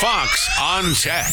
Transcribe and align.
Fox 0.00 0.48
on 0.58 0.94
Tech. 0.94 1.30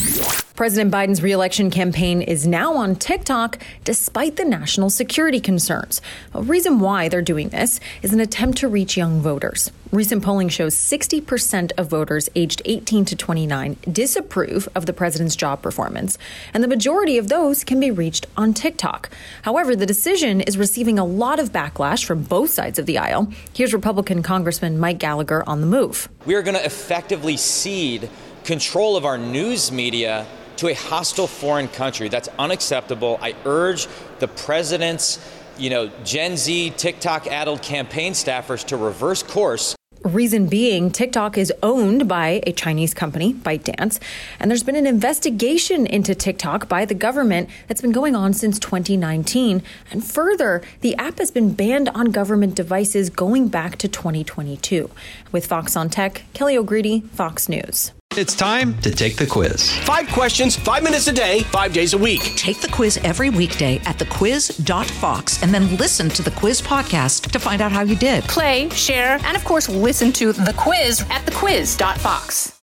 President 0.58 0.92
Biden's 0.92 1.24
reelection 1.24 1.70
campaign 1.72 2.22
is 2.22 2.46
now 2.46 2.74
on 2.74 2.98
TikTok 2.98 3.60
despite 3.86 4.36
the 4.36 4.44
national 4.44 4.90
security 4.90 5.40
concerns. 5.40 6.02
A 6.34 6.42
reason 6.42 6.82
why 6.82 7.08
they're 7.08 7.22
doing 7.22 7.48
this 7.48 7.80
is 8.02 8.12
an 8.12 8.20
attempt 8.20 8.58
to 8.58 8.68
reach 8.68 8.98
young 8.98 9.22
voters. 9.22 9.72
Recent 9.94 10.22
polling 10.22 10.50
shows 10.50 10.76
60% 10.76 11.72
of 11.78 11.90
voters 11.90 12.28
aged 12.36 12.62
18 12.66 13.06
to 13.06 13.16
29 13.16 13.78
disapprove 13.90 14.68
of 14.76 14.86
the 14.86 14.92
president's 14.92 15.38
job 15.38 15.62
performance, 15.62 16.18
and 16.54 16.62
the 16.62 16.68
majority 16.68 17.18
of 17.18 17.30
those 17.30 17.64
can 17.64 17.80
be 17.80 17.90
reached 17.90 18.28
on 18.36 18.54
TikTok. 18.54 19.10
However, 19.44 19.78
the 19.78 19.86
decision 19.86 20.42
is 20.42 20.58
receiving 20.58 21.00
a 21.00 21.06
lot 21.06 21.40
of 21.40 21.54
backlash 21.54 22.04
from 22.04 22.24
both 22.24 22.50
sides 22.50 22.78
of 22.78 22.86
the 22.86 22.98
aisle. 22.98 23.32
Here's 23.54 23.74
Republican 23.74 24.24
Congressman 24.24 24.78
Mike 24.78 25.00
Gallagher 25.00 25.48
on 25.48 25.62
the 25.62 25.68
move. 25.68 26.10
We 26.26 26.36
are 26.36 26.42
going 26.42 26.58
to 26.58 26.66
effectively 26.66 27.38
cede 27.38 28.10
control 28.48 28.96
of 28.96 29.04
our 29.04 29.18
news 29.18 29.74
media 29.74 30.26
to 30.56 30.70
a 30.70 30.74
hostile 30.74 31.28
foreign 31.28 31.68
country. 31.68 32.08
That's 32.08 32.30
unacceptable. 32.40 33.20
I 33.22 33.36
urge 33.44 33.88
the 34.20 34.30
president's, 34.30 35.20
you 35.58 35.70
know, 35.70 35.92
Gen 36.06 36.38
Z 36.38 36.74
TikTok 36.78 37.28
addled 37.28 37.62
campaign 37.62 38.14
staffers 38.14 38.66
to 38.68 38.78
reverse 38.78 39.22
course. 39.22 39.76
Reason 40.04 40.48
being, 40.48 40.92
TikTok 40.92 41.38
is 41.38 41.52
owned 41.62 42.08
by 42.08 42.42
a 42.48 42.54
Chinese 42.54 42.94
company, 42.94 43.34
ByteDance, 43.34 44.00
and 44.40 44.50
there's 44.50 44.64
been 44.64 44.78
an 44.78 44.88
investigation 44.88 45.86
into 45.86 46.16
TikTok 46.16 46.70
by 46.70 46.86
the 46.86 46.94
government 46.94 47.50
that's 47.68 47.82
been 47.82 47.92
going 47.92 48.16
on 48.16 48.32
since 48.32 48.60
2019. 48.60 49.62
And 49.92 50.06
further, 50.06 50.62
the 50.80 50.96
app 50.96 51.18
has 51.18 51.32
been 51.32 51.54
banned 51.54 51.90
on 51.90 52.12
government 52.12 52.56
devices 52.56 53.10
going 53.10 53.50
back 53.50 53.78
to 53.80 53.90
2022. 53.90 54.90
With 55.34 55.46
Fox 55.46 55.76
on 55.76 55.90
Tech, 55.90 56.24
Kelly 56.34 56.56
O'Grady, 56.56 57.02
Fox 57.02 57.50
News. 57.50 57.92
It's 58.18 58.34
time 58.34 58.76
to 58.80 58.90
take 58.90 59.16
the 59.16 59.28
quiz. 59.28 59.72
Five 59.86 60.08
questions, 60.10 60.56
five 60.56 60.82
minutes 60.82 61.08
a 61.08 61.14
day, 61.14 61.42
five 61.52 61.72
days 61.72 61.94
a 61.94 62.00
week. 62.00 62.34
Take 62.36 62.60
the 62.62 62.68
quiz 62.68 62.98
every 63.04 63.30
weekday 63.30 63.78
at 63.86 64.00
thequiz.fox 64.00 65.44
and 65.44 65.54
then 65.54 65.78
listen 65.78 66.10
to 66.10 66.24
the 66.24 66.32
quiz 66.32 66.60
podcast 66.60 67.30
to 67.30 67.38
find 67.38 67.62
out 67.62 67.72
how 67.72 67.82
you 67.84 67.96
did. 67.96 68.24
Play, 68.24 68.70
share, 68.70 69.20
and 69.24 69.38
of 69.38 69.46
course, 69.46 69.70
listen 69.70 70.12
to 70.14 70.34
the 70.34 70.56
quiz 70.58 71.02
at 71.12 71.28
thequiz.fox. 71.28 72.60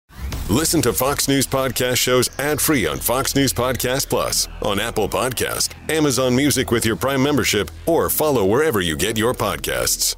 Listen 0.50 0.82
to 0.82 0.92
Fox 0.92 1.28
News 1.28 1.46
Podcast 1.46 1.98
shows 1.98 2.28
ad 2.40 2.60
free 2.60 2.84
on 2.84 2.98
Fox 2.98 3.36
News 3.36 3.52
Podcast 3.52 4.08
Plus, 4.08 4.48
on 4.60 4.80
Apple 4.80 5.08
Podcast, 5.08 5.70
Amazon 5.88 6.34
Music 6.34 6.72
with 6.72 6.84
your 6.84 6.96
Prime 6.96 7.22
membership, 7.22 7.70
or 7.86 8.10
follow 8.10 8.44
wherever 8.44 8.80
you 8.80 8.96
get 8.96 9.16
your 9.16 9.32
podcasts. 9.32 10.16